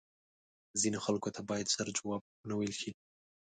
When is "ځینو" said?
0.81-0.99